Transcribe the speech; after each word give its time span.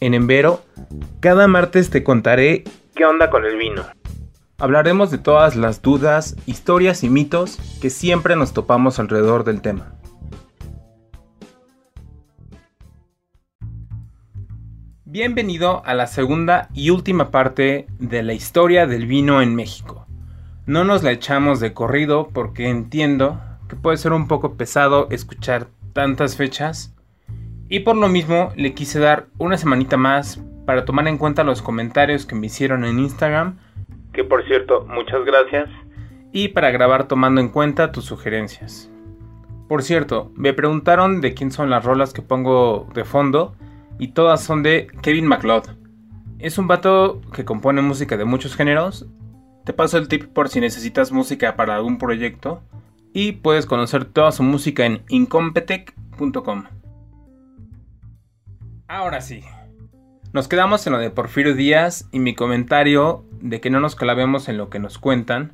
En 0.00 0.12
Envero, 0.12 0.62
cada 1.20 1.48
martes 1.48 1.88
te 1.88 2.04
contaré 2.04 2.64
qué 2.94 3.06
onda 3.06 3.30
con 3.30 3.44
el 3.44 3.56
vino. 3.56 3.82
Hablaremos 4.58 5.10
de 5.10 5.18
todas 5.18 5.56
las 5.56 5.80
dudas, 5.80 6.36
historias 6.46 7.02
y 7.02 7.08
mitos 7.08 7.58
que 7.80 7.90
siempre 7.90 8.36
nos 8.36 8.52
topamos 8.52 8.98
alrededor 8.98 9.44
del 9.44 9.62
tema. 9.62 9.94
Bienvenido 15.04 15.82
a 15.86 15.94
la 15.94 16.06
segunda 16.06 16.68
y 16.74 16.90
última 16.90 17.30
parte 17.30 17.86
de 17.98 18.22
la 18.22 18.34
historia 18.34 18.86
del 18.86 19.06
vino 19.06 19.40
en 19.40 19.54
México. 19.54 20.03
No 20.66 20.84
nos 20.84 21.02
la 21.02 21.12
echamos 21.12 21.60
de 21.60 21.74
corrido 21.74 22.28
porque 22.32 22.68
entiendo 22.68 23.40
que 23.68 23.76
puede 23.76 23.96
ser 23.96 24.12
un 24.12 24.28
poco 24.28 24.54
pesado 24.54 25.08
escuchar 25.10 25.68
tantas 25.92 26.36
fechas 26.36 26.94
y 27.68 27.80
por 27.80 27.96
lo 27.96 28.08
mismo 28.08 28.52
le 28.56 28.74
quise 28.74 28.98
dar 28.98 29.26
una 29.38 29.56
semanita 29.56 29.96
más 29.96 30.40
para 30.66 30.84
tomar 30.84 31.08
en 31.08 31.18
cuenta 31.18 31.44
los 31.44 31.62
comentarios 31.62 32.26
que 32.26 32.34
me 32.34 32.46
hicieron 32.46 32.84
en 32.84 32.98
Instagram, 32.98 33.58
que 34.12 34.24
por 34.24 34.44
cierto, 34.46 34.86
muchas 34.88 35.24
gracias, 35.24 35.68
y 36.32 36.48
para 36.48 36.70
grabar 36.70 37.08
tomando 37.08 37.40
en 37.40 37.48
cuenta 37.48 37.92
tus 37.92 38.04
sugerencias. 38.04 38.90
Por 39.68 39.82
cierto, 39.82 40.30
me 40.34 40.52
preguntaron 40.52 41.20
de 41.20 41.34
quién 41.34 41.50
son 41.50 41.70
las 41.70 41.84
rolas 41.84 42.12
que 42.12 42.22
pongo 42.22 42.86
de 42.94 43.04
fondo 43.04 43.54
y 43.98 44.08
todas 44.08 44.42
son 44.42 44.62
de 44.62 44.88
Kevin 45.02 45.26
MacLeod. 45.26 45.64
Es 46.38 46.58
un 46.58 46.68
vato 46.68 47.20
que 47.32 47.44
compone 47.44 47.80
música 47.80 48.16
de 48.16 48.24
muchos 48.24 48.56
géneros. 48.56 49.06
Te 49.64 49.72
paso 49.72 49.96
el 49.96 50.08
tip 50.08 50.26
por 50.26 50.50
si 50.50 50.60
necesitas 50.60 51.10
música 51.10 51.56
para 51.56 51.76
algún 51.76 51.98
proyecto 51.98 52.62
y 53.14 53.32
puedes 53.32 53.64
conocer 53.64 54.04
toda 54.04 54.30
su 54.30 54.42
música 54.42 54.84
en 54.84 55.02
incompetech.com. 55.08 56.64
Ahora 58.88 59.20
sí. 59.22 59.42
Nos 60.34 60.48
quedamos 60.48 60.86
en 60.86 60.92
lo 60.92 60.98
de 60.98 61.10
Porfirio 61.10 61.54
Díaz 61.54 62.08
y 62.12 62.18
mi 62.18 62.34
comentario 62.34 63.24
de 63.40 63.60
que 63.60 63.70
no 63.70 63.80
nos 63.80 63.94
clavemos 63.94 64.48
en 64.48 64.58
lo 64.58 64.68
que 64.68 64.80
nos 64.80 64.98
cuentan. 64.98 65.52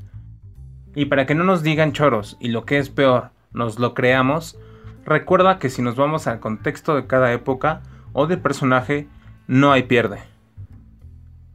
Y 0.95 1.05
para 1.05 1.27
que 1.27 1.37
no 1.37 1.45
nos 1.45 1.63
digan 1.63 1.93
choros 1.93 2.37
y 2.41 2.49
lo 2.49 2.65
que 2.65 2.79
es 2.79 2.89
peor, 2.89 3.31
nos 3.53 3.79
lo 3.79 3.95
creamos, 3.95 4.59
recuerda 5.05 5.59
que 5.59 5.71
si 5.71 5.83
nos 5.83 5.95
vamos 5.95 6.27
al 6.27 6.41
contexto 6.41 6.97
de 6.97 7.07
cada 7.07 7.33
época 7.33 7.83
o 8.13 8.27
de 8.27 8.39
personaje, 8.39 9.07
no 9.47 9.71
hay 9.71 9.85
pierde. 9.85 10.30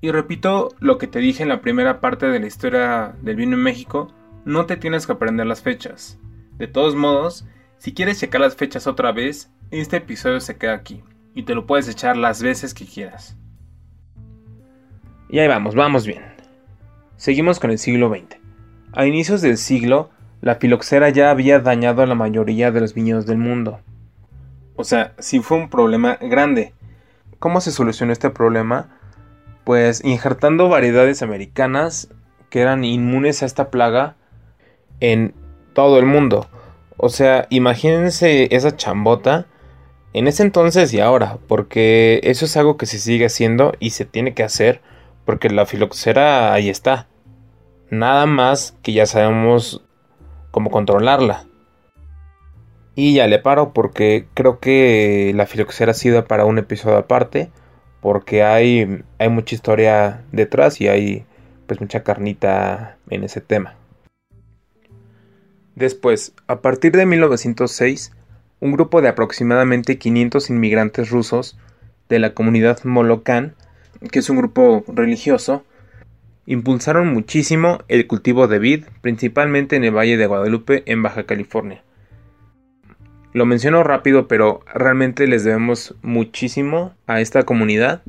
Y 0.06 0.12
repito 0.12 0.70
lo 0.78 1.00
que 1.00 1.08
te 1.08 1.18
dije 1.18 1.42
en 1.42 1.50
la 1.50 1.62
primera 1.62 2.00
parte 2.00 2.28
de 2.28 2.40
la 2.40 2.46
historia 2.46 3.16
del 3.24 3.38
vino 3.38 3.56
en 3.56 3.64
México, 3.64 4.14
no 4.46 4.68
te 4.68 4.78
tienes 4.78 5.08
que 5.08 5.14
aprender 5.14 5.48
las 5.48 5.64
fechas. 5.64 6.20
De 6.60 6.68
todos 6.68 6.94
modos, 6.94 7.48
si 7.80 7.92
quieres 7.92 8.20
checar 8.20 8.40
las 8.40 8.56
fechas 8.56 8.86
otra 8.86 9.12
vez, 9.12 9.50
este 9.72 9.98
episodio 9.98 10.40
se 10.42 10.58
queda 10.58 10.76
aquí 10.76 11.04
y 11.34 11.42
te 11.42 11.56
lo 11.56 11.66
puedes 11.66 11.90
echar 11.90 12.18
las 12.18 12.44
veces 12.44 12.76
que 12.76 12.86
quieras. 12.86 13.36
Y 15.28 15.40
ahí 15.40 15.48
vamos, 15.48 15.74
vamos 15.74 16.06
bien. 16.06 16.22
Seguimos 17.18 17.60
con 17.60 17.72
el 17.72 17.80
siglo 17.80 18.08
XX. 18.08 18.38
A 18.94 19.08
inicios 19.08 19.42
del 19.42 19.58
siglo, 19.58 20.12
la 20.40 20.58
filoxera 20.58 21.10
ya 21.10 21.32
había 21.32 21.62
dañado 21.62 22.04
a 22.04 22.06
la 22.06 22.14
mayoría 22.14 22.70
de 22.70 22.82
los 22.82 22.94
viñedos 22.94 23.26
del 23.26 23.40
mundo. 23.40 23.80
O 24.76 24.84
sea, 24.84 25.16
sí 25.18 25.40
fue 25.40 25.58
un 25.58 25.68
problema 25.68 26.20
grande. 26.22 26.76
¿Cómo 27.40 27.60
se 27.60 27.72
solucionó 27.72 28.14
este 28.14 28.30
problema? 28.30 28.95
Pues 29.66 30.04
injertando 30.06 30.70
variedades 30.70 31.22
americanas 31.22 32.10
que 32.50 32.62
eran 32.62 32.86
inmunes 32.86 33.44
a 33.44 33.46
esta 33.46 33.70
plaga 33.70 34.16
en 35.02 35.34
todo 35.74 36.00
el 36.00 36.06
mundo. 36.06 36.48
O 36.98 37.10
sea, 37.10 37.48
imagínense 37.50 38.56
esa 38.56 38.78
chambota 38.78 39.48
en 40.14 40.28
ese 40.28 40.44
entonces 40.44 40.94
y 40.94 41.02
ahora, 41.02 41.40
porque 41.48 42.22
eso 42.24 42.46
es 42.46 42.56
algo 42.56 42.78
que 42.78 42.86
se 42.86 43.00
sigue 43.00 43.26
haciendo 43.26 43.74
y 43.82 43.90
se 43.90 44.06
tiene 44.06 44.34
que 44.34 44.44
hacer, 44.44 44.80
porque 45.26 45.50
la 45.50 45.66
filoxera 45.66 46.54
ahí 46.54 46.70
está. 46.70 47.10
Nada 47.90 48.26
más 48.26 48.78
que 48.82 48.94
ya 48.94 49.06
sabemos 49.06 49.84
cómo 50.52 50.72
controlarla. 50.72 51.44
Y 52.96 53.16
ya 53.16 53.28
le 53.28 53.40
paro 53.40 53.74
porque 53.74 54.28
creo 54.34 54.62
que 54.62 55.34
la 55.36 55.48
filoxera 55.48 55.92
ha 55.92 55.96
sido 55.96 56.24
para 56.24 56.46
un 56.46 56.60
episodio 56.60 56.96
aparte, 56.96 57.52
porque 58.06 58.44
hay, 58.44 59.02
hay 59.18 59.30
mucha 59.30 59.56
historia 59.56 60.22
detrás 60.32 60.80
y 60.80 60.88
hay 60.88 61.26
pues 61.66 61.82
mucha 61.82 62.04
carnita 62.04 63.00
en 63.10 63.24
ese 63.24 63.42
tema. 63.42 63.74
Después, 65.74 66.34
a 66.46 66.62
partir 66.62 66.92
de 66.92 67.08
1906, 67.08 68.12
un 68.60 68.74
grupo 68.74 69.02
de 69.02 69.08
aproximadamente 69.08 69.98
500 69.98 70.52
inmigrantes 70.52 71.10
rusos 71.10 71.58
de 72.08 72.20
la 72.20 72.36
comunidad 72.36 72.84
Molokan, 72.84 73.56
que 74.12 74.20
es 74.20 74.30
un 74.30 74.38
grupo 74.38 74.84
religioso, 74.88 75.64
impulsaron 76.46 77.12
muchísimo 77.12 77.80
el 77.88 78.06
cultivo 78.06 78.48
de 78.48 78.60
vid, 78.60 78.86
principalmente 79.02 79.78
en 79.78 79.84
el 79.84 79.98
Valle 79.98 80.18
de 80.18 80.28
Guadalupe, 80.28 80.84
en 80.86 81.02
Baja 81.02 81.24
California. 81.24 81.82
Lo 83.36 83.46
menciono 83.46 83.84
rápido, 83.84 84.30
pero 84.30 84.62
realmente 84.74 85.28
les 85.28 85.44
debemos 85.44 85.94
muchísimo 86.02 86.94
a 87.06 87.20
esta 87.20 87.44
comunidad, 87.44 88.02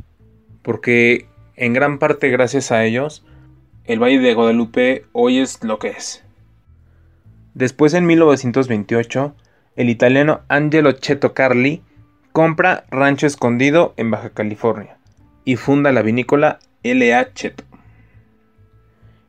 porque 0.62 1.26
en 1.56 1.72
gran 1.72 1.98
parte 1.98 2.28
gracias 2.28 2.70
a 2.70 2.84
ellos, 2.84 3.26
el 3.86 4.00
Valle 4.00 4.20
de 4.20 4.34
Guadalupe 4.34 5.04
hoy 5.10 5.40
es 5.40 5.64
lo 5.64 5.80
que 5.80 5.88
es. 5.88 6.22
Después 7.54 7.92
en 7.94 8.06
1928, 8.06 9.34
el 9.74 9.90
italiano 9.90 10.42
Angelo 10.46 10.92
Cheto 10.92 11.34
Carli 11.34 11.82
compra 12.30 12.84
Rancho 12.92 13.26
Escondido 13.26 13.94
en 13.96 14.12
Baja 14.12 14.30
California 14.30 14.96
y 15.44 15.56
funda 15.56 15.90
la 15.90 16.02
vinícola 16.02 16.60
L.A. 16.84 17.32
Cheto. 17.34 17.64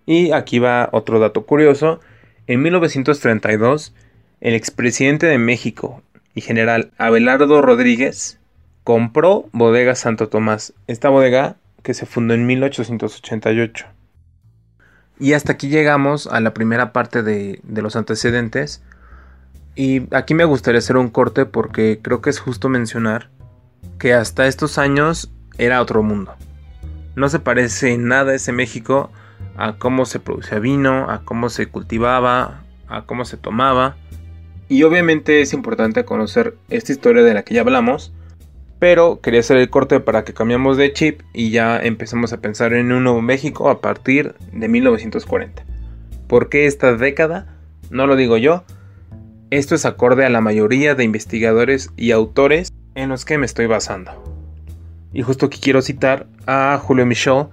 Y 0.05 0.31
aquí 0.31 0.59
va 0.59 0.89
otro 0.91 1.17
dato 1.17 1.47
curioso. 1.47 2.01
En 2.45 2.61
1932, 2.61 3.95
el 4.41 4.53
expresidente 4.53 5.25
de 5.25 5.37
México 5.37 6.01
y 6.35 6.41
general 6.41 6.91
Abelardo 6.97 7.61
Rodríguez 7.61 8.39
compró 8.83 9.49
Bodega 9.51 9.95
Santo 9.95 10.29
Tomás, 10.29 10.73
esta 10.87 11.09
bodega 11.09 11.57
que 11.83 11.93
se 11.93 12.05
fundó 12.05 12.33
en 12.33 12.45
1888. 12.45 13.85
Y 15.19 15.33
hasta 15.33 15.53
aquí 15.53 15.67
llegamos 15.67 16.27
a 16.27 16.39
la 16.39 16.53
primera 16.53 16.93
parte 16.93 17.23
de, 17.23 17.59
los 17.65 17.95
antecedentes 17.95 18.83
y 19.75 20.03
aquí 20.15 20.33
me 20.33 20.45
gustaría 20.45 20.79
hacer 20.79 20.97
un 20.97 21.09
corte 21.09 21.45
porque 21.45 21.99
creo 22.01 22.21
que 22.21 22.29
es 22.29 22.39
justo 22.39 22.69
mencionar 22.69 23.29
que 23.99 24.13
hasta 24.13 24.47
estos 24.47 24.77
años 24.77 25.31
era 25.57 25.81
otro 25.81 26.03
mundo. 26.03 26.35
No 27.15 27.29
se 27.29 27.39
parece 27.39 27.97
nada 27.97 28.35
ese 28.35 28.51
México 28.51 29.11
a 29.55 29.73
cómo 29.73 30.05
se 30.05 30.19
producía 30.19 30.59
vino, 30.59 31.09
a 31.09 31.23
cómo 31.25 31.49
se 31.49 31.67
cultivaba, 31.67 32.61
a 32.87 33.01
cómo 33.03 33.25
se 33.25 33.37
tomaba. 33.37 33.95
Y 34.69 34.83
obviamente 34.83 35.41
es 35.41 35.53
importante 35.53 36.05
conocer 36.05 36.55
esta 36.69 36.91
historia 36.91 37.23
de 37.23 37.33
la 37.33 37.44
que 37.44 37.53
ya 37.53 37.61
hablamos, 37.61 38.13
pero 38.79 39.22
quería 39.22 39.39
hacer 39.39 39.57
el 39.57 39.69
corte 39.69 40.00
para 40.00 40.23
que 40.23 40.33
cambiamos 40.33 40.78
de 40.78 40.94
chip 40.94 41.22
y 41.33 41.50
ya 41.51 41.79
empecemos 41.79 42.33
a 42.33 42.41
pensar 42.41 42.73
en 42.73 42.91
un 42.91 43.03
nuevo 43.03 43.22
México 43.22 43.69
a 43.69 43.81
partir 43.81 44.35
de 44.51 44.67
1940. 44.67 45.63
¿Por 46.27 46.50
qué 46.50 46.66
esta 46.66 46.95
década? 46.95 47.57
No 47.89 48.06
lo 48.06 48.16
digo 48.16 48.38
yo, 48.38 48.66
esto 49.50 49.75
es 49.75 49.85
acorde 49.85 50.25
a 50.25 50.29
la 50.29 50.41
mayoría 50.41 50.94
de 50.94 51.06
investigadores 51.06 51.91
y 51.95 52.11
autores 52.11 52.73
en 52.95 53.07
los 53.07 53.23
que 53.23 53.38
me 53.38 53.45
estoy 53.45 53.66
basando. 53.66 54.11
Y 55.13 55.22
justo 55.22 55.45
aquí 55.45 55.59
quiero 55.61 55.81
citar 55.81 56.27
a 56.45 56.77
Julio 56.83 57.06
Michel, 57.06 57.45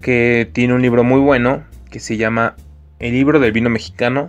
que 0.00 0.48
tiene 0.50 0.72
un 0.72 0.80
libro 0.80 1.04
muy 1.04 1.20
bueno 1.20 1.64
que 1.90 2.00
se 2.00 2.16
llama 2.16 2.56
El 2.98 3.12
libro 3.12 3.38
del 3.38 3.52
vino 3.52 3.68
mexicano. 3.68 4.28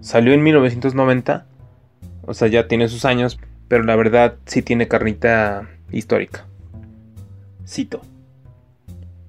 Salió 0.00 0.34
en 0.34 0.42
1990, 0.42 1.46
o 2.22 2.34
sea, 2.34 2.48
ya 2.48 2.68
tiene 2.68 2.88
sus 2.88 3.04
años, 3.04 3.38
pero 3.68 3.84
la 3.84 3.96
verdad 3.96 4.36
sí 4.46 4.62
tiene 4.62 4.88
carnita 4.88 5.68
histórica. 5.90 6.46
Cito. 7.66 8.00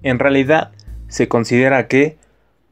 En 0.01 0.19
realidad, 0.19 0.71
se 1.07 1.27
considera 1.27 1.87
que 1.87 2.17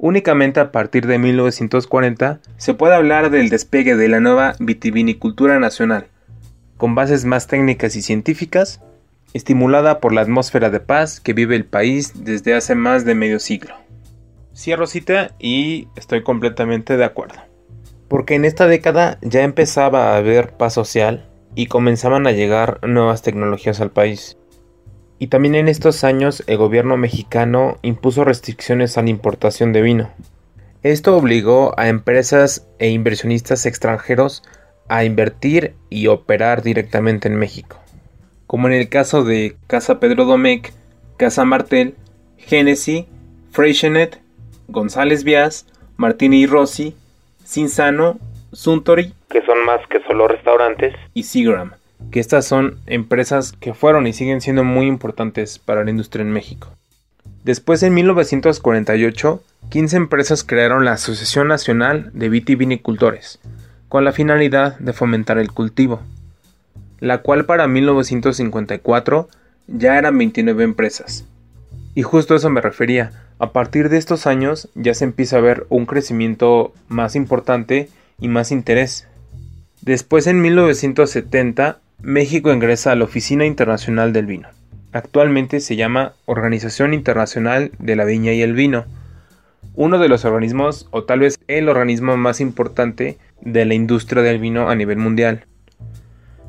Únicamente 0.04 0.60
a 0.60 0.72
partir 0.72 1.06
de 1.06 1.20
1940 1.20 2.40
se 2.58 2.74
puede 2.74 2.96
hablar 2.96 3.30
del 3.30 3.50
despegue 3.50 3.96
de 3.96 4.08
la 4.08 4.20
nueva 4.20 4.56
vitivinicultura 4.58 5.60
nacional, 5.60 6.08
con 6.78 6.96
bases 6.96 7.24
más 7.24 7.46
técnicas 7.46 7.96
y 7.96 8.02
científicas, 8.02 8.82
estimulada 9.36 10.00
por 10.00 10.12
la 10.12 10.22
atmósfera 10.22 10.72
de 10.72 10.80
paz 10.80 11.20
que 11.20 11.34
vive 11.34 11.56
el 11.56 11.66
país 11.66 12.26
desde 12.26 12.56
hace 12.56 12.74
más 12.74 13.06
de 13.06 13.14
medio 13.14 13.40
siglo. 13.40 13.76
Cierro 14.56 14.88
cita 14.88 15.36
y 15.38 15.88
estoy 15.96 16.24
completamente 16.24 16.98
de 16.98 17.06
acuerdo. 17.06 17.51
Porque 18.12 18.36
en 18.36 18.44
esta 18.44 18.68
década 18.68 19.18
ya 19.22 19.44
empezaba 19.44 20.12
a 20.12 20.18
haber 20.18 20.58
paz 20.58 20.74
social 20.74 21.30
y 21.56 21.68
comenzaban 21.68 22.28
a 22.28 22.34
llegar 22.34 22.86
nuevas 22.86 23.22
tecnologías 23.22 23.80
al 23.80 23.92
país. 23.92 24.38
Y 25.18 25.28
también 25.28 25.56
en 25.56 25.70
estos 25.70 26.04
años 26.04 26.44
el 26.48 26.58
gobierno 26.58 26.98
mexicano 26.98 27.78
impuso 27.84 28.26
restricciones 28.26 28.98
a 28.98 29.02
la 29.02 29.12
importación 29.12 29.72
de 29.72 29.82
vino. 29.82 30.10
Esto 30.84 31.16
obligó 31.16 31.74
a 31.80 31.88
empresas 31.88 32.68
e 32.80 32.90
inversionistas 32.90 33.66
extranjeros 33.66 34.44
a 34.90 35.06
invertir 35.06 35.76
y 35.90 36.08
operar 36.08 36.64
directamente 36.64 37.30
en 37.30 37.38
México, 37.38 37.80
como 38.46 38.68
en 38.68 38.74
el 38.74 38.90
caso 38.90 39.24
de 39.24 39.56
Casa 39.68 40.02
Pedro 40.02 40.26
Domecq, 40.26 40.74
Casa 41.16 41.46
Martel, 41.46 41.96
Genesis, 42.36 43.06
Freixenet, 43.52 44.20
González 44.68 45.24
Vías, 45.24 45.66
Martini 45.96 46.42
y 46.42 46.46
Rossi, 46.46 46.98
Cinzano, 47.46 48.20
Suntory, 48.54 49.14
que 49.30 49.46
son 49.46 49.66
más 49.66 49.80
que 49.88 50.02
solo 50.04 50.28
restaurantes, 50.28 50.94
y 51.14 51.24
Seagram, 51.24 51.74
que 52.12 52.20
estas 52.20 52.46
son 52.46 52.78
empresas 52.86 53.54
que 53.54 53.74
fueron 53.74 54.08
y 54.08 54.14
siguen 54.14 54.42
siendo 54.42 54.64
muy 54.64 54.88
importantes 54.88 55.60
para 55.60 55.84
la 55.84 55.92
industria 55.92 56.24
en 56.24 56.32
México. 56.32 56.70
Después, 57.44 57.82
en 57.84 57.94
1948, 57.94 59.42
15 59.70 59.98
empresas 59.98 60.44
crearon 60.44 60.86
la 60.86 60.94
Asociación 60.94 61.48
Nacional 61.48 62.12
de 62.14 62.30
Vitivinicultores, 62.30 63.40
con 63.90 64.06
la 64.06 64.12
finalidad 64.12 64.78
de 64.80 64.94
fomentar 64.94 65.38
el 65.38 65.52
cultivo, 65.52 66.02
la 67.00 67.20
cual 67.20 67.46
para 67.46 67.68
1954 67.68 69.28
ya 69.68 69.98
eran 69.98 70.18
29 70.18 70.64
empresas. 70.64 71.26
Y 71.96 72.04
justo 72.04 72.34
a 72.34 72.38
eso 72.38 72.50
me 72.50 72.62
refería, 72.62 73.12
a 73.42 73.54
partir 73.54 73.90
de 73.90 73.98
estos 73.98 74.28
años 74.28 74.70
ya 74.76 74.94
se 74.94 75.04
empieza 75.04 75.38
a 75.38 75.42
ver 75.42 75.66
un 75.70 75.88
crecimiento 75.88 76.74
más 76.90 77.16
importante 77.16 77.90
y 78.20 78.28
más 78.28 78.52
interés. 78.52 79.08
Después 79.82 80.28
en 80.28 80.42
1970 80.42 81.80
México 82.04 82.54
ingresa 82.54 82.92
a 82.92 82.96
la 82.96 83.06
Oficina 83.06 83.48
Internacional 83.48 84.14
del 84.14 84.28
Vino. 84.28 84.48
Actualmente 84.92 85.60
se 85.60 85.76
llama 85.76 86.14
Organización 86.28 86.94
Internacional 86.94 87.72
de 87.80 87.96
la 87.96 88.06
Viña 88.06 88.32
y 88.32 88.44
el 88.44 88.54
Vino, 88.54 88.86
uno 89.74 89.98
de 89.98 90.08
los 90.08 90.24
organismos 90.24 90.88
o 90.92 91.06
tal 91.06 91.22
vez 91.22 91.40
el 91.48 91.68
organismo 91.68 92.16
más 92.18 92.42
importante 92.42 93.18
de 93.42 93.66
la 93.66 93.74
industria 93.74 94.22
del 94.22 94.38
vino 94.38 94.70
a 94.70 94.76
nivel 94.76 95.00
mundial. 95.00 95.46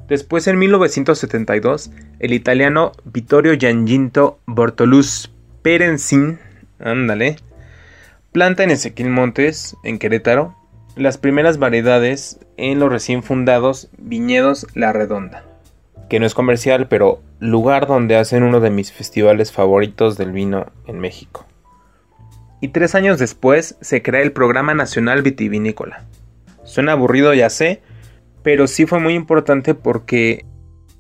Después 0.09 0.47
en 0.47 0.59
1972 0.59 1.91
el 2.19 2.35
italiano 2.35 2.93
Vittorio 3.05 3.55
Gianginto 3.55 4.41
Bortolus 4.45 5.31
Perenzin, 5.63 6.39
ándale, 6.83 7.37
planta 8.33 8.65
en 8.65 8.71
Ezequiel 8.71 9.11
Montes, 9.11 9.77
en 9.85 9.99
Querétaro, 9.99 10.57
las 10.97 11.17
primeras 11.19 11.59
variedades 11.59 12.39
en 12.57 12.79
los 12.79 12.91
recién 12.91 13.23
fundados 13.23 13.89
viñedos 13.99 14.67
La 14.75 14.93
Redonda, 14.93 15.45
que 16.09 16.21
no 16.21 16.27
es 16.27 16.35
comercial, 16.35 16.89
pero 16.89 17.23
lugar 17.41 17.87
donde 17.87 18.17
hacen 18.17 18.43
uno 18.43 18.61
de 18.61 18.71
mis 18.71 18.93
festivales 18.93 19.53
favoritos 19.53 20.19
del 20.19 20.33
vino 20.33 20.67
en 20.87 21.01
México. 21.01 21.47
Y 22.61 22.69
tres 22.69 22.95
años 22.95 23.19
después 23.19 23.77
se 23.81 24.03
crea 24.03 24.23
el 24.23 24.33
Programa 24.33 24.75
Nacional 24.75 25.23
Vitivinícola. 25.23 26.05
Suena 26.63 26.93
aburrido, 26.93 27.35
ya 27.35 27.51
sé, 27.51 27.83
pero 28.43 28.67
sí 28.67 28.87
fue 28.87 29.01
muy 29.01 29.15
importante 29.15 29.75
porque 29.75 30.45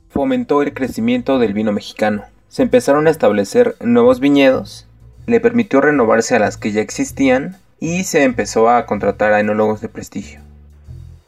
fomentó 0.08 0.62
el 0.62 0.74
crecimiento 0.74 1.38
del 1.38 1.52
vino 1.52 1.72
mexicano. 1.72 2.24
Se 2.48 2.62
empezaron 2.62 3.06
a 3.06 3.10
establecer 3.10 3.76
nuevos 3.80 4.20
viñedos, 4.20 4.88
le 5.26 5.40
permitió 5.40 5.80
renovarse 5.80 6.36
a 6.36 6.38
las 6.38 6.56
que 6.56 6.72
ya 6.72 6.80
existían 6.80 7.56
y 7.80 8.04
se 8.04 8.24
empezó 8.24 8.68
a 8.70 8.86
contratar 8.86 9.32
a 9.32 9.40
enólogos 9.40 9.80
de 9.80 9.88
prestigio. 9.88 10.40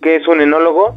¿Qué 0.03 0.17
es 0.17 0.29
un 0.29 0.41
enólogo? 0.41 0.97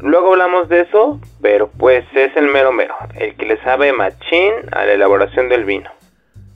Luego 0.00 0.32
hablamos 0.32 0.68
de 0.68 0.82
eso, 0.82 1.20
pero 1.42 1.68
pues 1.76 2.04
es 2.14 2.36
el 2.36 2.48
mero 2.52 2.72
mero, 2.72 2.94
el 3.16 3.34
que 3.34 3.46
le 3.46 3.60
sabe 3.62 3.92
machín 3.92 4.52
a 4.70 4.84
la 4.84 4.92
elaboración 4.92 5.48
del 5.48 5.64
vino. 5.64 5.90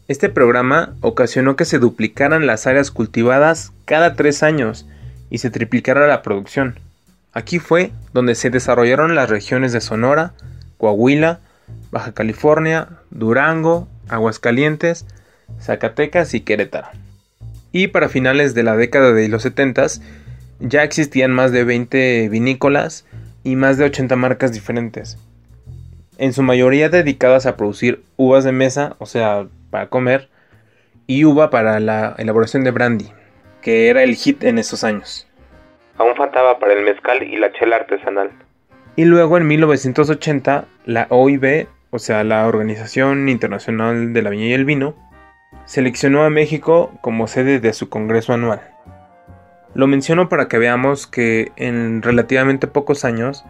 Este 0.09 0.29
programa 0.29 0.95
ocasionó 1.01 1.57
que 1.57 1.65
se 1.65 1.79
duplicaran 1.79 2.47
las 2.47 2.67
áreas 2.67 2.91
cultivadas 2.91 3.73
cada 3.85 4.15
tres 4.15 4.43
años 4.43 4.87
y 5.31 5.39
se 5.39 5.51
triplicara 5.51 6.07
la 6.07 6.23
producción. 6.23 6.79
Aquí 7.33 7.59
fue 7.59 7.93
donde 8.13 8.35
se 8.35 8.51
desarrollaron 8.51 9.15
las 9.15 9.31
regiones 9.31 9.73
de 9.73 9.81
Sonora, 9.81 10.35
Coahuila, 10.77 11.41
Baja 11.91 12.13
California, 12.13 12.89
Durango, 13.11 13.89
Aguascalientes, 14.09 15.07
Zacatecas 15.61 16.35
y 16.35 16.41
Querétaro 16.41 16.89
y 17.73 17.89
para 17.89 18.09
finales 18.09 18.55
de 18.55 18.63
la 18.63 18.77
década 18.77 19.13
de 19.13 19.29
los 19.29 19.43
70 19.43 19.87
ya 20.61 20.85
existían 20.85 21.33
más 21.33 21.51
de 21.51 21.65
20 21.65 22.29
vinícolas 22.29 23.07
y 23.43 23.57
más 23.57 23.79
de 23.79 23.87
80 23.87 24.15
marcas 24.15 24.53
diferentes, 24.53 25.19
en 26.19 26.33
su 26.33 26.43
mayoría 26.43 26.89
dedicadas 26.89 27.47
a 27.47 27.57
producir 27.57 28.03
uvas 28.17 28.45
de 28.45 28.53
mesa, 28.53 28.95
o 28.99 29.07
sea, 29.07 29.47
para 29.71 29.89
comer, 29.89 30.29
y 31.09 31.25
uva 31.25 31.51
para 31.51 31.81
la 31.81 32.15
elaboración 32.19 32.63
de 32.63 32.71
brandy, 32.71 33.09
que 33.61 33.89
era 33.89 34.05
el 34.05 34.15
hit 34.15 34.45
en 34.45 34.59
esos 34.59 34.85
años. 34.85 35.27
Aún 35.99 36.15
faltaba 36.15 36.61
para 36.61 36.75
el 36.75 36.85
mezcal 36.85 37.23
y 37.25 37.37
la 37.37 37.53
chela 37.53 37.77
artesanal. 37.77 38.31
Y 38.95 39.05
luego 39.07 39.37
en 39.39 39.49
1980, 39.49 40.67
la 40.87 41.07
OIB, 41.09 41.67
o 41.91 41.99
sea, 41.99 42.23
la 42.23 42.47
Organización 42.47 43.29
Internacional 43.29 44.13
de 44.13 44.23
la 44.23 44.31
Viña 44.31 44.47
y 44.47 44.53
el 44.53 44.65
Vino, 44.65 44.95
seleccionó 45.65 46.25
a 46.25 46.31
México 46.31 46.93
como 47.01 47.29
sede 47.29 47.61
de 47.61 47.73
su 47.73 47.89
Congreso 47.89 48.33
anual. 48.33 48.61
Lo 49.75 49.87
menciono 49.87 50.29
para 50.29 50.49
que 50.49 50.59
veamos 50.59 51.07
que 51.07 51.53
en 51.57 52.03
relativamente 52.03 52.67
pocos 52.67 53.05
años, 53.05 53.45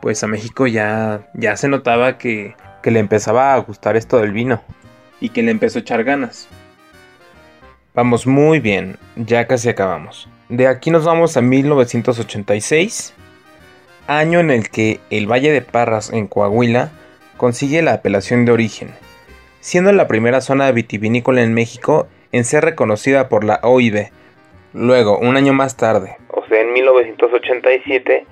pues 0.00 0.22
a 0.24 0.26
México 0.26 0.66
ya, 0.66 1.28
ya 1.34 1.56
se 1.56 1.68
notaba 1.68 2.18
que, 2.18 2.56
que 2.82 2.90
le 2.90 2.98
empezaba 2.98 3.54
a 3.54 3.58
gustar 3.58 3.96
esto 3.96 4.18
del 4.18 4.32
vino 4.32 4.60
y 5.20 5.28
que 5.28 5.42
le 5.42 5.52
empezó 5.52 5.78
a 5.78 5.82
echar 5.82 6.02
ganas. 6.02 6.48
Vamos 7.94 8.26
muy 8.26 8.58
bien, 8.58 8.96
ya 9.16 9.46
casi 9.46 9.68
acabamos. 9.68 10.28
De 10.48 10.66
aquí 10.66 10.90
nos 10.90 11.04
vamos 11.04 11.36
a 11.36 11.40
1986, 11.40 13.14
año 14.08 14.40
en 14.40 14.50
el 14.50 14.70
que 14.70 15.00
el 15.10 15.30
Valle 15.30 15.52
de 15.52 15.62
Parras 15.62 16.12
en 16.12 16.26
Coahuila 16.26 16.90
consigue 17.36 17.82
la 17.82 17.94
apelación 17.94 18.44
de 18.44 18.52
origen 18.52 18.90
siendo 19.60 19.92
la 19.92 20.08
primera 20.08 20.40
zona 20.40 20.70
vitivinícola 20.72 21.42
en 21.42 21.54
México 21.54 22.08
en 22.32 22.44
ser 22.44 22.64
reconocida 22.64 23.28
por 23.28 23.44
la 23.44 23.60
OIB. 23.62 24.08
Luego, 24.72 25.18
un 25.18 25.36
año 25.36 25.52
más 25.52 25.76
tarde, 25.76 26.16
o 26.28 26.46
sea, 26.46 26.60
en 26.60 26.72
1987, 26.72 28.26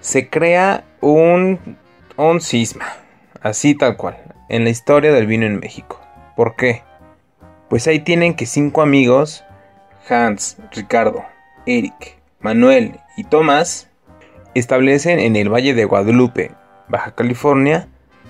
se 0.00 0.28
crea 0.28 0.84
un, 1.00 1.76
un 2.16 2.40
cisma, 2.40 2.96
así 3.42 3.74
tal 3.74 3.96
cual, 3.96 4.16
en 4.48 4.64
la 4.64 4.70
historia 4.70 5.12
del 5.12 5.26
vino 5.26 5.46
en 5.46 5.60
México. 5.60 6.00
¿Por 6.34 6.56
qué? 6.56 6.82
Pues 7.68 7.86
ahí 7.86 8.00
tienen 8.00 8.34
que 8.34 8.46
cinco 8.46 8.82
amigos, 8.82 9.44
Hans, 10.08 10.58
Ricardo, 10.72 11.24
Eric, 11.66 12.16
Manuel 12.40 12.96
y 13.16 13.24
Tomás, 13.24 13.90
establecen 14.54 15.18
en 15.20 15.36
el 15.36 15.52
Valle 15.52 15.74
de 15.74 15.84
Guadalupe, 15.84 16.52
Baja 16.88 17.14
California, 17.14 17.86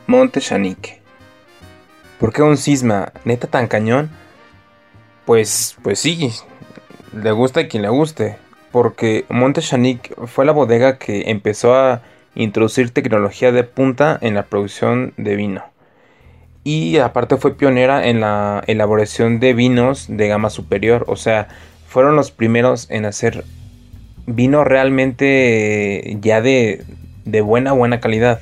Monte 0.06 0.40
Chanique 0.40 1.01
¿Por 2.22 2.32
qué 2.32 2.40
un 2.40 2.56
cisma 2.56 3.12
neta 3.24 3.48
tan 3.48 3.66
cañón? 3.66 4.08
Pues, 5.26 5.76
pues 5.82 5.98
sí, 5.98 6.30
le 7.20 7.32
gusta 7.32 7.62
a 7.62 7.66
quien 7.66 7.82
le 7.82 7.88
guste. 7.88 8.36
Porque 8.70 9.24
Monte 9.28 9.60
fue 10.26 10.44
la 10.44 10.52
bodega 10.52 10.98
que 10.98 11.32
empezó 11.32 11.74
a 11.74 12.02
introducir 12.36 12.92
tecnología 12.92 13.50
de 13.50 13.64
punta 13.64 14.20
en 14.22 14.36
la 14.36 14.44
producción 14.44 15.14
de 15.16 15.34
vino. 15.34 15.64
Y 16.62 16.98
aparte 16.98 17.38
fue 17.38 17.56
pionera 17.56 18.06
en 18.06 18.20
la 18.20 18.62
elaboración 18.68 19.40
de 19.40 19.54
vinos 19.54 20.06
de 20.08 20.28
gama 20.28 20.48
superior. 20.48 21.04
O 21.08 21.16
sea, 21.16 21.48
fueron 21.88 22.14
los 22.14 22.30
primeros 22.30 22.88
en 22.88 23.04
hacer 23.04 23.42
vino 24.26 24.62
realmente 24.62 26.18
ya 26.20 26.40
de, 26.40 26.84
de 27.24 27.40
buena, 27.40 27.72
buena 27.72 27.98
calidad. 27.98 28.38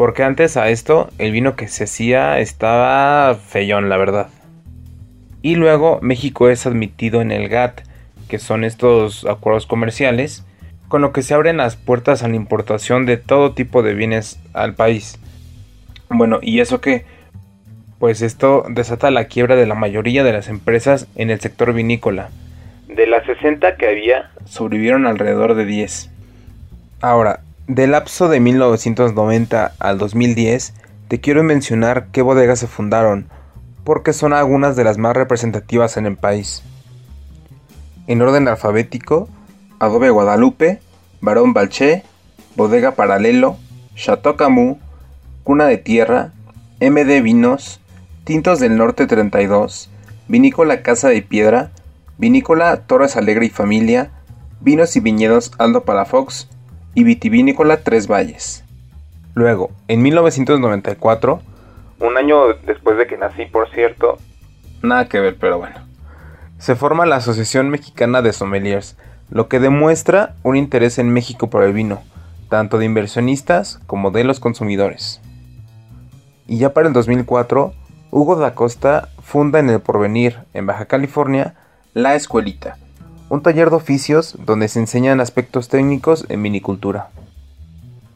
Porque 0.00 0.22
antes 0.22 0.56
a 0.56 0.70
esto, 0.70 1.10
el 1.18 1.30
vino 1.30 1.56
que 1.56 1.68
se 1.68 1.84
hacía 1.84 2.38
estaba 2.38 3.34
feyón, 3.34 3.90
la 3.90 3.98
verdad. 3.98 4.30
Y 5.42 5.56
luego 5.56 5.98
México 6.00 6.48
es 6.48 6.66
admitido 6.66 7.20
en 7.20 7.30
el 7.30 7.50
GATT, 7.50 7.82
que 8.26 8.38
son 8.38 8.64
estos 8.64 9.26
acuerdos 9.26 9.66
comerciales, 9.66 10.46
con 10.88 11.02
lo 11.02 11.12
que 11.12 11.20
se 11.20 11.34
abren 11.34 11.58
las 11.58 11.76
puertas 11.76 12.22
a 12.22 12.28
la 12.28 12.36
importación 12.36 13.04
de 13.04 13.18
todo 13.18 13.52
tipo 13.52 13.82
de 13.82 13.92
bienes 13.92 14.40
al 14.54 14.72
país. 14.72 15.20
Bueno, 16.08 16.38
¿y 16.40 16.60
eso 16.60 16.80
qué? 16.80 17.04
Pues 17.98 18.22
esto 18.22 18.64
desata 18.70 19.10
la 19.10 19.26
quiebra 19.26 19.54
de 19.54 19.66
la 19.66 19.74
mayoría 19.74 20.24
de 20.24 20.32
las 20.32 20.48
empresas 20.48 21.08
en 21.14 21.28
el 21.28 21.40
sector 21.40 21.74
vinícola. 21.74 22.30
De 22.88 23.06
las 23.06 23.26
60 23.26 23.76
que 23.76 23.86
había, 23.86 24.30
sobrevivieron 24.46 25.06
alrededor 25.06 25.56
de 25.56 25.66
10. 25.66 26.10
Ahora, 27.02 27.40
del 27.66 27.92
lapso 27.92 28.28
de 28.28 28.40
1990 28.40 29.74
al 29.78 29.98
2010, 29.98 30.74
te 31.08 31.20
quiero 31.20 31.42
mencionar 31.42 32.08
qué 32.12 32.22
bodegas 32.22 32.58
se 32.58 32.66
fundaron, 32.66 33.28
porque 33.84 34.12
son 34.12 34.32
algunas 34.32 34.76
de 34.76 34.84
las 34.84 34.98
más 34.98 35.16
representativas 35.16 35.96
en 35.96 36.06
el 36.06 36.16
país. 36.16 36.62
En 38.06 38.22
orden 38.22 38.48
alfabético, 38.48 39.28
Adobe 39.78 40.10
Guadalupe, 40.10 40.80
Barón 41.20 41.52
Balché, 41.52 42.02
Bodega 42.56 42.92
Paralelo, 42.92 43.56
Chateau 43.94 44.36
Camus, 44.36 44.78
Cuna 45.44 45.66
de 45.66 45.78
Tierra, 45.78 46.32
MD 46.80 47.22
Vinos, 47.22 47.80
Tintos 48.24 48.60
del 48.60 48.76
Norte 48.76 49.06
32, 49.06 49.90
Vinícola 50.28 50.82
Casa 50.82 51.08
de 51.08 51.22
Piedra, 51.22 51.70
Vinícola 52.18 52.76
Torres 52.86 53.16
Alegre 53.16 53.46
y 53.46 53.50
Familia, 53.50 54.10
Vinos 54.60 54.94
y 54.96 55.00
Viñedos 55.00 55.52
Aldo 55.58 55.84
Palafox 55.84 56.48
y 56.94 57.04
Vitivinícola 57.04 57.78
Tres 57.82 58.06
Valles. 58.06 58.64
Luego, 59.34 59.70
en 59.88 60.02
1994, 60.02 61.40
un 62.00 62.16
año 62.16 62.54
después 62.66 62.96
de 62.96 63.06
que 63.06 63.16
nací, 63.16 63.46
por 63.46 63.70
cierto, 63.70 64.18
nada 64.82 65.08
que 65.08 65.20
ver, 65.20 65.36
pero 65.38 65.58
bueno, 65.58 65.76
se 66.58 66.74
forma 66.74 67.06
la 67.06 67.16
Asociación 67.16 67.70
Mexicana 67.70 68.22
de 68.22 68.32
Sommeliers, 68.32 68.96
lo 69.30 69.48
que 69.48 69.60
demuestra 69.60 70.34
un 70.42 70.56
interés 70.56 70.98
en 70.98 71.12
México 71.12 71.48
por 71.48 71.62
el 71.62 71.72
vino, 71.72 72.02
tanto 72.48 72.78
de 72.78 72.86
inversionistas 72.86 73.80
como 73.86 74.10
de 74.10 74.24
los 74.24 74.40
consumidores. 74.40 75.20
Y 76.48 76.58
ya 76.58 76.74
para 76.74 76.88
el 76.88 76.92
2004, 76.92 77.72
Hugo 78.10 78.36
da 78.36 78.54
Costa 78.54 79.08
funda 79.22 79.60
en 79.60 79.70
el 79.70 79.80
Porvenir, 79.80 80.40
en 80.52 80.66
Baja 80.66 80.86
California, 80.86 81.54
La 81.94 82.16
Escuelita, 82.16 82.76
un 83.30 83.42
taller 83.42 83.70
de 83.70 83.76
oficios 83.76 84.36
donde 84.44 84.68
se 84.68 84.80
enseñan 84.80 85.20
aspectos 85.20 85.68
técnicos 85.68 86.26
en 86.28 86.42
vinicultura. 86.42 87.10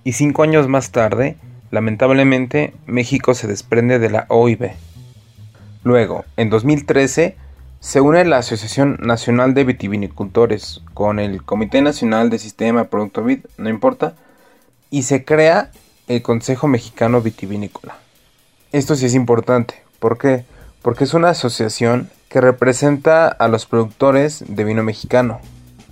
Y 0.02 0.12
cinco 0.12 0.42
años 0.42 0.68
más 0.68 0.90
tarde, 0.90 1.37
lamentablemente, 1.71 2.75
México 2.87 3.33
se 3.33 3.47
desprende 3.47 4.00
de 4.00 4.11
la 4.11 4.26
OIB. 4.28 4.73
Luego, 5.85 6.25
en 6.37 6.50
2013, 6.50 7.37
se 7.78 8.00
une 8.00 8.25
la 8.25 8.38
Asociación 8.38 8.99
Nacional 9.00 9.54
de 9.54 9.62
Vitivinicultores 9.62 10.83
con 10.94 11.21
el 11.21 11.44
Comité 11.44 11.80
Nacional 11.80 12.28
de 12.28 12.38
Sistema 12.38 12.85
Producto 12.85 13.23
Vid, 13.23 13.47
no 13.56 13.68
importa, 13.68 14.16
y 14.90 15.04
se 15.04 15.25
crea 15.25 15.71
el 16.09 16.23
Consejo 16.23 16.66
Mexicano 16.66 17.21
Vitivinícola. 17.21 17.97
Esto 18.73 18.97
sí 18.97 19.06
es 19.06 19.14
importante, 19.14 19.75
¿por 20.00 20.18
qué? 20.18 20.44
Porque 20.83 21.04
es 21.04 21.14
una 21.14 21.28
asociación 21.28 22.11
que 22.35 22.41
representa 22.41 23.29
a 23.29 23.47
los 23.47 23.64
productores 23.64 24.45
de 24.49 24.64
vino 24.64 24.83
mexicano 24.83 25.38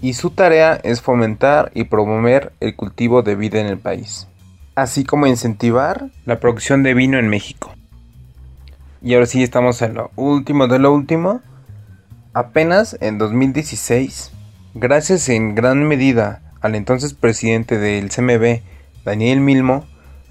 y 0.00 0.14
su 0.14 0.30
tarea 0.30 0.74
es 0.82 1.00
fomentar 1.00 1.70
y 1.72 1.84
promover 1.84 2.52
el 2.58 2.74
cultivo 2.74 3.22
de 3.22 3.36
vida 3.36 3.60
en 3.60 3.68
el 3.68 3.78
país, 3.78 4.26
así 4.74 5.04
como 5.04 5.28
incentivar 5.28 6.10
la 6.26 6.40
producción 6.40 6.82
de 6.82 6.94
vino 6.94 7.16
en 7.20 7.28
México. 7.28 7.72
Y 9.00 9.14
ahora 9.14 9.26
sí 9.26 9.44
estamos 9.44 9.80
en 9.82 9.94
lo 9.94 10.10
último 10.16 10.66
de 10.66 10.80
lo 10.80 10.92
último. 10.92 11.42
Apenas 12.34 12.98
en 13.00 13.18
2016, 13.18 14.32
gracias 14.74 15.28
en 15.28 15.54
gran 15.54 15.86
medida 15.86 16.42
al 16.60 16.74
entonces 16.74 17.14
presidente 17.14 17.78
del 17.78 18.10
CMB, 18.10 18.62
Daniel 19.04 19.38
Milmo, 19.38 19.86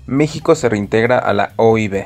México 0.08 0.56
se 0.56 0.68
reintegra 0.68 1.20
a 1.20 1.32
la 1.32 1.54
OIB. 1.56 2.04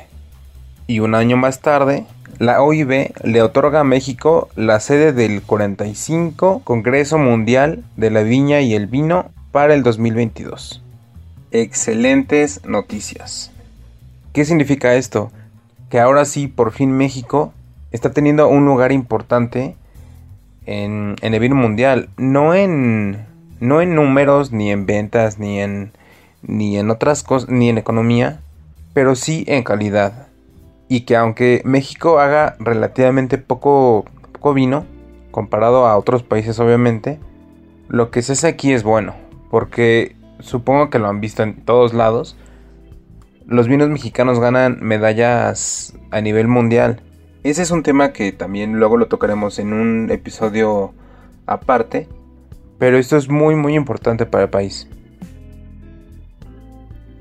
Y 0.86 1.00
un 1.00 1.16
año 1.16 1.38
más 1.38 1.62
tarde, 1.62 2.06
la 2.40 2.62
OIB 2.62 3.14
le 3.24 3.42
otorga 3.42 3.82
a 3.82 3.86
México 3.86 4.50
la 4.56 4.80
sede 4.80 5.14
del 5.14 5.42
45 5.42 6.62
Congreso 6.64 7.18
Mundial 7.18 7.84
de 7.96 8.12
la 8.12 8.24
Viña 8.24 8.62
y 8.62 8.74
el 8.74 8.88
Vino 8.88 9.32
para 9.52 9.74
el 9.74 9.84
2022. 9.84 10.82
Excelentes 11.52 12.66
noticias. 12.66 13.52
¿Qué 14.34 14.44
significa 14.44 14.96
esto? 14.96 15.32
Que 15.90 16.00
ahora 16.00 16.26
sí, 16.26 16.48
por 16.48 16.74
fin 16.74 16.92
México 16.92 17.54
está 17.92 18.12
teniendo 18.12 18.50
un 18.50 18.66
lugar 18.66 18.92
importante 18.92 19.78
en, 20.66 21.16
el 21.22 21.40
vino 21.40 21.56
mundial. 21.56 22.10
No 22.18 22.54
en, 22.54 23.26
no 23.62 23.82
en 23.82 23.96
números, 23.96 24.52
ni 24.52 24.72
en 24.72 24.86
ventas, 24.86 25.40
ni 25.40 25.62
en, 25.62 25.94
ni 26.42 26.78
en 26.78 26.90
otras 26.90 27.24
cosas, 27.24 27.50
ni 27.50 27.70
en 27.70 27.78
economía, 27.78 28.42
pero 28.94 29.16
sí 29.16 29.46
en 29.48 29.64
calidad 29.64 30.28
y 30.88 31.02
que 31.02 31.16
aunque 31.16 31.62
México 31.66 32.20
haga 32.20 32.56
relativamente 32.60 33.38
poco, 33.38 34.06
vino, 34.54 34.86
comparado 35.32 35.88
a 35.88 35.98
otros 35.98 36.24
países 36.24 36.60
obviamente, 36.60 37.20
lo 37.88 38.12
que 38.12 38.22
se 38.22 38.34
hace 38.34 38.48
aquí 38.48 38.74
es 38.74 38.84
bueno, 38.84 39.16
porque 39.50 40.16
supongo 40.40 40.90
que 40.90 41.00
lo 41.00 41.08
han 41.08 41.22
visto 41.22 41.42
en 41.42 41.66
todos 41.66 41.94
lados, 41.94 42.38
los 43.48 43.68
vinos 43.68 43.90
mexicanos 43.90 44.40
ganan 44.40 44.80
medallas 44.82 45.98
a 46.12 46.22
nivel 46.22 46.48
mundial. 46.48 47.02
Ese 47.44 47.62
es 47.62 47.72
un 47.72 47.84
tema 47.84 48.12
que 48.12 48.32
también 48.32 48.80
luego 48.80 48.98
lo 48.98 49.08
tocaremos 49.08 49.60
en 49.60 49.74
un 49.74 50.10
episodio 50.12 50.94
aparte, 51.46 52.08
pero 52.80 52.98
esto 52.98 53.18
es 53.18 53.30
muy 53.30 53.56
muy 53.56 53.76
importante 53.76 54.26
para 54.26 54.46
el 54.46 54.50
país. 54.50 54.88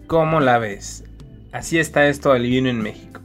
¿Cómo 0.07 0.41
la 0.41 0.59
ves? 0.59 1.05
Así 1.53 1.79
está 1.79 2.07
esto 2.07 2.33
del 2.33 2.43
vino 2.43 2.69
en 2.69 2.83
México. 2.83 3.24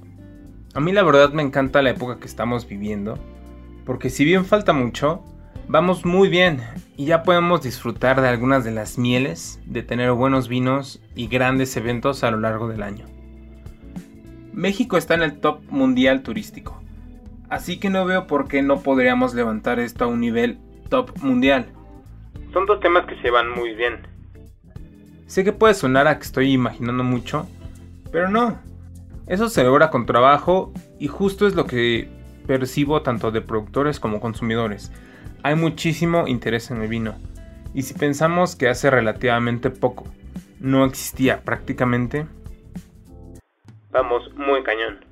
A 0.75 0.79
mí 0.79 0.91
la 0.91 1.03
verdad 1.03 1.33
me 1.33 1.41
encanta 1.41 1.81
la 1.81 1.89
época 1.89 2.19
que 2.19 2.27
estamos 2.27 2.67
viviendo, 2.67 3.17
porque 3.85 4.11
si 4.11 4.23
bien 4.23 4.45
falta 4.45 4.71
mucho, 4.71 5.23
vamos 5.67 6.05
muy 6.05 6.29
bien 6.29 6.61
y 6.95 7.05
ya 7.05 7.23
podemos 7.23 7.63
disfrutar 7.63 8.21
de 8.21 8.27
algunas 8.27 8.63
de 8.63 8.71
las 8.71 8.99
mieles 8.99 9.59
de 9.65 9.81
tener 9.81 10.11
buenos 10.11 10.47
vinos 10.47 11.01
y 11.15 11.27
grandes 11.27 11.75
eventos 11.75 12.23
a 12.23 12.29
lo 12.29 12.39
largo 12.39 12.67
del 12.67 12.83
año. 12.83 13.05
México 14.53 14.95
está 14.95 15.15
en 15.15 15.23
el 15.23 15.39
top 15.39 15.61
mundial 15.69 16.21
turístico, 16.21 16.79
así 17.49 17.79
que 17.79 17.89
no 17.89 18.05
veo 18.05 18.27
por 18.27 18.47
qué 18.47 18.61
no 18.61 18.81
podríamos 18.81 19.33
levantar 19.33 19.79
esto 19.79 20.05
a 20.05 20.07
un 20.07 20.19
nivel 20.19 20.59
top 20.89 21.17
mundial. 21.23 21.65
Son 22.53 22.67
dos 22.67 22.79
temas 22.79 23.07
que 23.07 23.19
se 23.23 23.31
van 23.31 23.49
muy 23.51 23.73
bien. 23.73 24.01
Sé 25.25 25.43
que 25.43 25.53
puede 25.53 25.73
sonar 25.73 26.07
a 26.07 26.19
que 26.19 26.25
estoy 26.25 26.51
imaginando 26.51 27.03
mucho, 27.03 27.47
pero 28.11 28.29
no, 28.29 28.59
eso 29.29 29.47
se 29.47 29.63
logra 29.63 29.91
con 29.91 30.07
trabajo 30.07 30.73
y 30.97 31.07
justo 31.07 31.45
es 31.45 31.53
lo 31.53 31.67
que 31.67 32.09
percibo 32.47 33.03
tanto 33.03 33.29
de 33.29 33.41
productores 33.41 33.99
como 33.99 34.19
consumidores. 34.19 34.91
Hay 35.43 35.53
muchísimo 35.53 36.27
interés 36.27 36.71
en 36.71 36.81
el 36.81 36.87
vino. 36.87 37.15
Y 37.75 37.83
si 37.83 37.93
pensamos 37.93 38.55
que 38.55 38.67
hace 38.67 38.89
relativamente 38.89 39.69
poco 39.69 40.05
no 40.59 40.83
existía 40.83 41.41
prácticamente, 41.43 42.25
vamos 43.91 44.33
muy 44.35 44.63
cañón. 44.63 45.05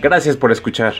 Gracias 0.00 0.36
por 0.38 0.50
escuchar. 0.50 0.94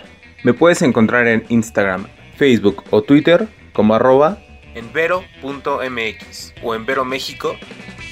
Me 0.45 0.53
puedes 0.53 0.83
encontrar 0.83 1.27
en 1.27 1.45
Instagram, 1.49 2.07
Facebook 2.37 2.85
o 2.91 3.01
Twitter 3.01 3.49
como 3.73 3.95
arroba 3.95 4.39
en 4.77 4.93
vero.mx 4.93 6.55
o 6.63 6.75
en 6.75 6.87
Vero 6.87 7.05
México, 7.05 7.57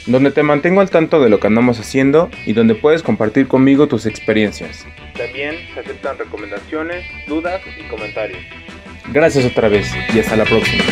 donde 0.06 0.30
te 0.30 0.42
mantengo 0.42 0.80
al 0.80 0.90
tanto 0.90 1.22
de 1.22 1.28
lo 1.28 1.38
que 1.38 1.46
andamos 1.46 1.78
haciendo 1.78 2.30
y 2.46 2.54
donde 2.54 2.74
puedes 2.74 3.02
compartir 3.02 3.46
conmigo 3.46 3.86
tus 3.86 4.06
experiencias. 4.06 4.86
También 5.16 5.56
se 5.74 5.80
aceptan 5.80 6.18
recomendaciones, 6.18 7.04
dudas 7.28 7.60
y 7.78 7.88
comentarios. 7.88 8.40
Gracias 9.12 9.44
otra 9.44 9.68
vez 9.68 9.92
y 10.14 10.18
hasta 10.18 10.36
la 10.36 10.44
próxima. 10.44 10.82